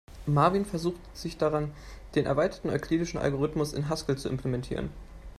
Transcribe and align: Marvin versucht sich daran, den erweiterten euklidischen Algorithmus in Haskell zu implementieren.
Marvin 0.25 0.65
versucht 0.65 1.15
sich 1.15 1.37
daran, 1.37 1.69
den 2.15 2.25
erweiterten 2.25 2.71
euklidischen 2.71 3.19
Algorithmus 3.19 3.71
in 3.73 3.87
Haskell 3.87 4.17
zu 4.17 4.29
implementieren. 4.29 4.89